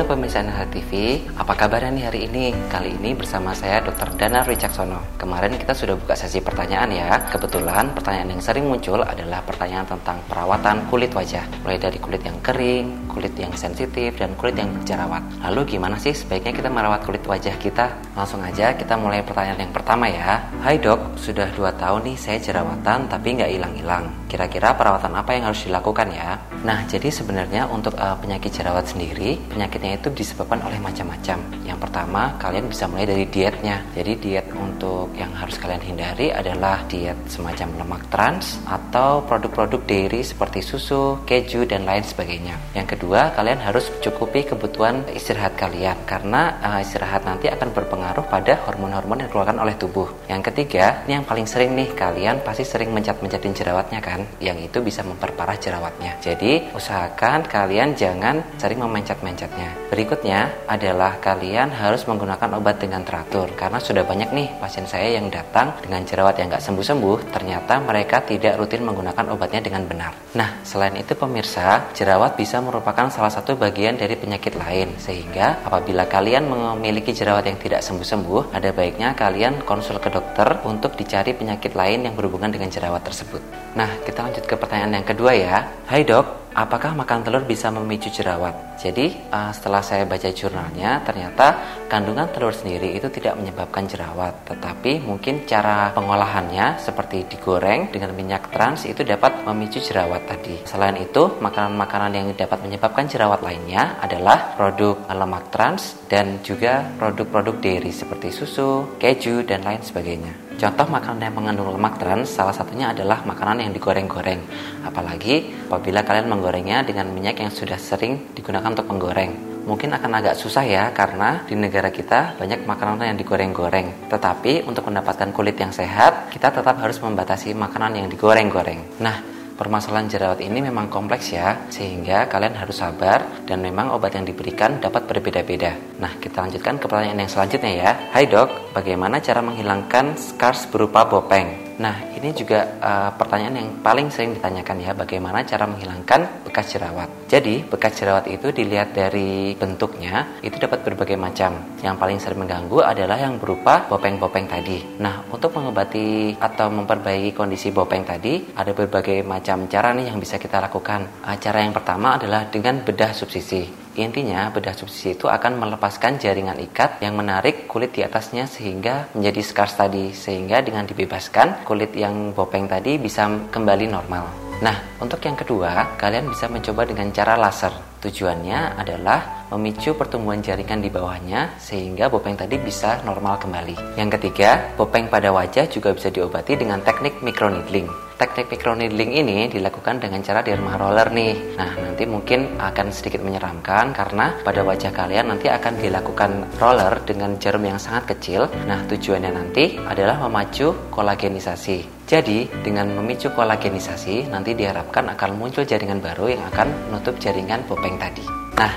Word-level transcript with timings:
pemirsa 0.00 0.40
NH 0.40 0.72
TV, 0.72 1.20
apa 1.36 1.52
kabarnya 1.52 1.92
nih 1.92 2.04
hari 2.08 2.20
ini? 2.24 2.56
Kali 2.72 2.96
ini 2.96 3.12
bersama 3.12 3.52
saya 3.52 3.84
Dr. 3.84 4.16
Dana 4.16 4.40
Wicaksono. 4.40 5.20
Kemarin 5.20 5.60
kita 5.60 5.76
sudah 5.76 6.00
buka 6.00 6.16
sesi 6.16 6.40
pertanyaan 6.40 6.88
ya. 6.88 7.20
Kebetulan 7.28 7.92
pertanyaan 7.92 8.32
yang 8.32 8.40
sering 8.40 8.64
muncul 8.64 9.04
adalah 9.04 9.44
pertanyaan 9.44 9.84
tentang 9.84 10.24
perawatan 10.24 10.88
kulit 10.88 11.12
wajah. 11.12 11.44
Mulai 11.68 11.76
dari 11.76 12.00
kulit 12.00 12.24
yang 12.24 12.40
kering, 12.40 13.04
kulit 13.12 13.36
yang 13.36 13.52
sensitif, 13.52 14.16
dan 14.16 14.32
kulit 14.40 14.56
yang 14.56 14.72
berjerawat. 14.72 15.20
Lalu 15.44 15.76
gimana 15.76 16.00
sih 16.00 16.16
sebaiknya 16.16 16.56
kita 16.56 16.72
merawat 16.72 17.04
kulit 17.04 17.28
wajah 17.28 17.60
kita? 17.60 17.92
Langsung 18.16 18.40
aja 18.40 18.72
kita 18.72 18.96
mulai 18.96 19.20
pertanyaan 19.20 19.68
yang 19.68 19.74
pertama 19.76 20.08
ya. 20.08 20.40
Hai 20.64 20.80
dok, 20.80 21.20
sudah 21.20 21.52
2 21.52 21.68
tahun 21.76 22.00
nih 22.08 22.16
saya 22.16 22.40
jerawatan 22.40 23.12
tapi 23.12 23.36
nggak 23.36 23.52
hilang-hilang. 23.52 24.08
Kira-kira 24.32 24.72
perawatan 24.72 25.12
apa 25.12 25.36
yang 25.36 25.52
harus 25.52 25.68
dilakukan 25.68 26.08
ya? 26.08 26.40
Nah, 26.64 26.88
jadi 26.88 27.12
sebenarnya 27.12 27.68
untuk 27.68 27.92
uh, 28.00 28.16
penyakit 28.16 28.54
jerawat 28.54 28.88
sendiri, 28.88 29.36
penyakitnya 29.82 29.98
itu 29.98 30.08
disebabkan 30.14 30.62
oleh 30.62 30.78
macam-macam. 30.78 31.38
Yang 31.66 31.78
pertama, 31.82 32.22
kalian 32.38 32.70
bisa 32.70 32.86
mulai 32.86 33.02
dari 33.02 33.26
dietnya. 33.26 33.82
Jadi 33.98 34.12
diet 34.22 34.46
untuk 34.54 35.10
yang 35.18 35.34
harus 35.34 35.58
kalian 35.58 35.82
hindari 35.82 36.30
adalah 36.30 36.86
diet 36.86 37.18
semacam 37.26 37.82
lemak 37.82 38.02
trans 38.14 38.62
atau 38.70 39.26
produk-produk 39.26 39.82
dairy 39.82 40.22
seperti 40.22 40.62
susu, 40.62 41.18
keju 41.26 41.66
dan 41.66 41.82
lain 41.82 42.06
sebagainya. 42.06 42.54
Yang 42.78 42.94
kedua, 42.94 43.34
kalian 43.34 43.58
harus 43.58 43.90
cukupi 43.98 44.46
kebutuhan 44.46 45.02
istirahat 45.10 45.58
kalian 45.58 45.98
karena 46.06 46.62
uh, 46.62 46.78
istirahat 46.78 47.26
nanti 47.26 47.50
akan 47.50 47.74
berpengaruh 47.74 48.30
pada 48.30 48.62
hormon-hormon 48.62 49.26
yang 49.26 49.28
dikeluarkan 49.34 49.58
oleh 49.58 49.74
tubuh. 49.74 50.06
Yang 50.30 50.54
ketiga, 50.54 51.02
ini 51.10 51.18
yang 51.18 51.26
paling 51.26 51.48
sering 51.50 51.74
nih, 51.74 51.90
kalian 51.98 52.38
pasti 52.46 52.62
sering 52.62 52.94
mencet-mencetin 52.94 53.50
jerawatnya 53.50 53.98
kan, 53.98 54.22
yang 54.38 54.54
itu 54.62 54.78
bisa 54.78 55.02
memperparah 55.02 55.58
jerawatnya. 55.58 56.22
Jadi 56.22 56.70
usahakan 56.70 57.50
kalian 57.50 57.98
jangan 57.98 58.38
sering 58.60 58.78
memencet-mencetnya. 58.78 59.71
Berikutnya 59.92 60.64
adalah 60.64 61.20
kalian 61.20 61.68
harus 61.68 62.08
menggunakan 62.08 62.56
obat 62.56 62.80
dengan 62.80 63.04
teratur 63.04 63.52
karena 63.52 63.76
sudah 63.76 64.08
banyak 64.08 64.32
nih 64.32 64.48
pasien 64.56 64.88
saya 64.88 65.20
yang 65.20 65.28
datang 65.28 65.76
dengan 65.84 66.00
jerawat 66.08 66.40
yang 66.40 66.48
nggak 66.48 66.64
sembuh-sembuh 66.64 67.28
ternyata 67.28 67.76
mereka 67.84 68.24
tidak 68.24 68.56
rutin 68.56 68.88
menggunakan 68.88 69.28
obatnya 69.36 69.60
dengan 69.60 69.84
benar. 69.84 70.12
Nah, 70.32 70.64
selain 70.64 70.96
itu 70.96 71.12
pemirsa, 71.12 71.92
jerawat 71.92 72.34
bisa 72.40 72.58
merupakan 72.64 73.12
salah 73.12 73.28
satu 73.28 73.52
bagian 73.54 74.00
dari 74.00 74.16
penyakit 74.16 74.56
lain 74.56 74.96
sehingga 74.96 75.60
apabila 75.62 76.08
kalian 76.08 76.48
memiliki 76.48 77.12
jerawat 77.12 77.44
yang 77.46 77.60
tidak 77.60 77.84
sembuh-sembuh, 77.84 78.56
ada 78.56 78.72
baiknya 78.72 79.12
kalian 79.12 79.60
konsul 79.68 80.00
ke 80.00 80.08
dokter 80.08 80.64
untuk 80.64 80.96
dicari 80.96 81.36
penyakit 81.36 81.76
lain 81.76 82.08
yang 82.08 82.16
berhubungan 82.16 82.48
dengan 82.48 82.72
jerawat 82.72 83.04
tersebut. 83.04 83.44
Nah, 83.76 84.00
kita 84.02 84.24
lanjut 84.24 84.44
ke 84.48 84.56
pertanyaan 84.56 85.04
yang 85.04 85.06
kedua 85.06 85.32
ya. 85.36 85.68
Hai 85.84 86.04
dok, 86.04 86.41
apakah 86.54 86.92
makan 86.96 87.24
telur 87.24 87.44
bisa 87.44 87.72
memicu 87.72 88.12
jerawat? 88.12 88.78
Jadi 88.80 89.14
uh, 89.30 89.54
setelah 89.54 89.80
saya 89.80 90.04
baca 90.08 90.28
jurnalnya, 90.32 91.00
ternyata 91.06 91.46
kandungan 91.86 92.28
telur 92.34 92.50
sendiri 92.50 92.96
itu 92.98 93.06
tidak 93.12 93.38
menyebabkan 93.38 93.86
jerawat, 93.86 94.48
tetapi 94.48 95.04
mungkin 95.04 95.46
cara 95.46 95.92
pengolahannya 95.94 96.82
seperti 96.82 97.30
digoreng 97.30 97.94
dengan 97.94 98.10
minyak 98.12 98.50
trans 98.50 98.84
itu 98.84 99.06
dapat 99.06 99.44
memicu 99.46 99.78
jerawat 99.78 100.26
tadi. 100.26 100.60
Selain 100.66 100.98
itu, 100.98 101.38
makanan-makanan 101.38 102.12
yang 102.12 102.26
dapat 102.34 102.58
menyebabkan 102.64 103.06
jerawat 103.06 103.40
lainnya 103.44 104.00
adalah 104.02 104.56
produk 104.58 104.98
lemak 105.12 105.54
trans 105.54 106.02
dan 106.10 106.42
juga 106.42 106.84
produk-produk 106.98 107.62
dairy 107.62 107.92
seperti 107.94 108.34
susu, 108.34 108.98
keju 108.98 109.46
dan 109.46 109.62
lain 109.62 109.80
sebagainya. 109.84 110.51
Contoh 110.62 110.86
makanan 110.86 111.26
yang 111.26 111.34
mengandung 111.34 111.74
lemak 111.74 111.98
trans 111.98 112.38
salah 112.38 112.54
satunya 112.54 112.94
adalah 112.94 113.26
makanan 113.26 113.66
yang 113.66 113.74
digoreng-goreng. 113.74 114.46
Apalagi 114.86 115.66
apabila 115.66 116.06
kalian 116.06 116.30
menggorengnya 116.30 116.86
dengan 116.86 117.10
minyak 117.10 117.42
yang 117.42 117.50
sudah 117.50 117.74
sering 117.74 118.30
digunakan 118.30 118.70
untuk 118.70 118.86
menggoreng. 118.86 119.66
Mungkin 119.66 119.90
akan 119.90 120.22
agak 120.22 120.38
susah 120.38 120.62
ya 120.62 120.94
karena 120.94 121.42
di 121.50 121.58
negara 121.58 121.90
kita 121.90 122.38
banyak 122.38 122.62
makanan 122.62 123.10
yang 123.10 123.18
digoreng-goreng. 123.18 124.06
Tetapi 124.06 124.62
untuk 124.62 124.86
mendapatkan 124.86 125.34
kulit 125.34 125.58
yang 125.58 125.74
sehat, 125.74 126.30
kita 126.30 126.54
tetap 126.54 126.78
harus 126.78 127.02
membatasi 127.02 127.58
makanan 127.58 127.98
yang 127.98 128.06
digoreng-goreng. 128.06 129.02
Nah, 129.02 129.41
Permasalahan 129.62 130.10
jerawat 130.10 130.42
ini 130.42 130.58
memang 130.58 130.90
kompleks 130.90 131.30
ya, 131.30 131.70
sehingga 131.70 132.26
kalian 132.26 132.58
harus 132.58 132.82
sabar 132.82 133.46
dan 133.46 133.62
memang 133.62 133.94
obat 133.94 134.18
yang 134.18 134.26
diberikan 134.26 134.82
dapat 134.82 135.06
berbeda-beda. 135.06 135.78
Nah, 136.02 136.18
kita 136.18 136.42
lanjutkan 136.42 136.82
ke 136.82 136.90
pertanyaan 136.90 137.22
yang 137.22 137.30
selanjutnya 137.30 137.70
ya. 137.70 137.90
Hai 138.10 138.26
dok, 138.26 138.74
bagaimana 138.74 139.22
cara 139.22 139.38
menghilangkan 139.38 140.18
scars 140.18 140.66
berupa 140.66 141.06
bopeng? 141.06 141.71
Nah, 141.82 141.98
ini 142.14 142.30
juga 142.30 142.78
uh, 142.78 143.10
pertanyaan 143.18 143.58
yang 143.58 143.68
paling 143.82 144.06
sering 144.06 144.38
ditanyakan 144.38 144.78
ya, 144.78 144.94
bagaimana 144.94 145.42
cara 145.42 145.66
menghilangkan 145.66 146.46
bekas 146.46 146.70
jerawat. 146.70 147.10
Jadi, 147.26 147.66
bekas 147.66 147.98
jerawat 147.98 148.30
itu 148.30 148.54
dilihat 148.54 148.94
dari 148.94 149.58
bentuknya, 149.58 150.38
itu 150.46 150.62
dapat 150.62 150.86
berbagai 150.86 151.18
macam. 151.18 151.58
Yang 151.82 151.96
paling 151.98 152.18
sering 152.22 152.46
mengganggu 152.46 152.86
adalah 152.86 153.18
yang 153.18 153.34
berupa 153.42 153.90
bopeng-bopeng 153.90 154.46
tadi. 154.46 155.02
Nah, 155.02 155.26
untuk 155.26 155.50
mengobati 155.58 156.38
atau 156.38 156.70
memperbaiki 156.70 157.34
kondisi 157.34 157.74
bopeng 157.74 158.06
tadi, 158.06 158.54
ada 158.54 158.70
berbagai 158.70 159.26
macam 159.26 159.66
cara 159.66 159.90
nih 159.90 160.14
yang 160.14 160.22
bisa 160.22 160.38
kita 160.38 160.62
lakukan. 160.62 161.26
Uh, 161.26 161.34
cara 161.42 161.66
yang 161.66 161.74
pertama 161.74 162.14
adalah 162.14 162.46
dengan 162.46 162.78
bedah 162.86 163.10
subsisi. 163.10 163.81
Intinya, 163.98 164.48
bedah 164.48 164.72
subsidi 164.72 165.18
itu 165.18 165.28
akan 165.28 165.60
melepaskan 165.60 166.16
jaringan 166.16 166.56
ikat 166.64 167.04
yang 167.04 167.12
menarik 167.12 167.68
kulit 167.68 167.92
di 167.92 168.00
atasnya 168.00 168.48
sehingga 168.48 169.12
menjadi 169.12 169.40
scars 169.44 169.76
tadi. 169.76 170.16
Sehingga 170.16 170.64
dengan 170.64 170.88
dibebaskan, 170.88 171.68
kulit 171.68 171.92
yang 171.92 172.32
bopeng 172.32 172.64
tadi 172.64 172.96
bisa 172.96 173.28
kembali 173.52 173.86
normal. 173.92 174.42
Nah, 174.62 174.78
untuk 175.02 175.18
yang 175.26 175.34
kedua, 175.34 175.98
kalian 175.98 176.30
bisa 176.30 176.46
mencoba 176.46 176.86
dengan 176.86 177.10
cara 177.10 177.34
laser. 177.34 177.74
Tujuannya 177.98 178.78
adalah 178.78 179.50
memicu 179.50 179.94
pertumbuhan 179.98 180.38
jaringan 180.38 180.82
di 180.82 180.90
bawahnya 180.90 181.58
sehingga 181.58 182.06
bopeng 182.06 182.38
tadi 182.38 182.62
bisa 182.62 183.02
normal 183.02 183.42
kembali. 183.42 183.98
Yang 183.98 184.18
ketiga, 184.18 184.74
bopeng 184.78 185.10
pada 185.10 185.34
wajah 185.34 185.66
juga 185.66 185.90
bisa 185.90 186.14
diobati 186.14 186.54
dengan 186.54 186.78
teknik 186.82 187.18
microneedling. 187.26 188.11
Teknik 188.22 188.54
microneedling 188.54 189.18
ini 189.18 189.50
dilakukan 189.50 189.98
dengan 189.98 190.22
cara 190.22 190.46
derma 190.46 190.78
roller 190.78 191.10
nih. 191.10 191.58
Nah, 191.58 191.74
nanti 191.74 192.06
mungkin 192.06 192.54
akan 192.54 192.94
sedikit 192.94 193.18
menyeramkan 193.18 193.90
karena 193.90 194.38
pada 194.46 194.62
wajah 194.62 194.94
kalian 194.94 195.34
nanti 195.34 195.50
akan 195.50 195.82
dilakukan 195.82 196.54
roller 196.54 197.02
dengan 197.02 197.34
jarum 197.42 197.66
yang 197.66 197.82
sangat 197.82 198.14
kecil. 198.14 198.46
Nah, 198.70 198.86
tujuannya 198.86 199.34
nanti 199.34 199.74
adalah 199.74 200.22
memacu 200.22 200.70
kolagenisasi. 200.94 202.06
Jadi, 202.06 202.46
dengan 202.62 202.94
memicu 202.94 203.34
kolagenisasi, 203.34 204.30
nanti 204.30 204.54
diharapkan 204.54 205.10
akan 205.18 205.30
muncul 205.34 205.66
jaringan 205.66 205.98
baru 205.98 206.30
yang 206.30 206.46
akan 206.46 206.94
menutup 206.94 207.18
jaringan 207.18 207.66
bopeng 207.66 207.98
tadi. 207.98 208.22
Nah, 208.54 208.70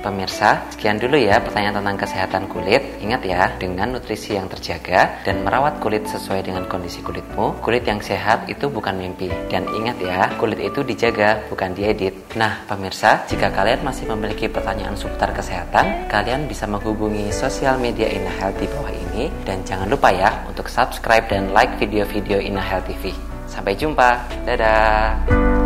Pemirsa, 0.00 0.64
sekian 0.72 0.96
dulu 0.96 1.20
ya 1.20 1.36
pertanyaan 1.44 1.84
tentang 1.84 2.00
kesehatan 2.00 2.48
kulit. 2.48 2.80
Ingat 3.04 3.20
ya, 3.20 3.52
dengan 3.60 3.92
nutrisi 3.92 4.32
yang 4.32 4.48
terjaga 4.48 5.20
dan 5.28 5.44
merawat 5.44 5.76
kulit 5.76 6.08
sesuai 6.08 6.40
dengan 6.40 6.64
kondisi 6.64 7.04
kulitmu, 7.04 7.60
kulit 7.60 7.84
yang 7.84 8.00
sehat 8.00 8.48
itu 8.48 8.72
bukan 8.72 8.96
mimpi. 8.96 9.28
Dan 9.52 9.68
ingat 9.68 10.00
ya, 10.00 10.32
kulit 10.40 10.56
itu 10.56 10.80
dijaga, 10.80 11.44
bukan 11.52 11.76
diedit. 11.76 12.16
Nah, 12.32 12.64
pemirsa, 12.64 13.28
jika 13.28 13.52
kalian 13.52 13.84
masih 13.84 14.08
memiliki 14.08 14.48
pertanyaan 14.48 14.96
seputar 14.96 15.36
kesehatan, 15.36 16.08
kalian 16.08 16.48
bisa 16.48 16.64
menghubungi 16.64 17.28
sosial 17.28 17.76
media 17.76 18.08
Ina 18.08 18.32
Health 18.40 18.56
di 18.56 18.66
bawah 18.72 18.92
ini. 18.92 19.28
Dan 19.44 19.60
jangan 19.68 19.92
lupa 19.92 20.08
ya, 20.08 20.32
untuk 20.48 20.72
subscribe 20.72 21.28
dan 21.28 21.52
like 21.52 21.76
video-video 21.76 22.40
Ina 22.40 22.64
Health 22.64 22.88
TV. 22.88 23.12
Sampai 23.44 23.76
jumpa, 23.76 24.16
dadah! 24.48 25.59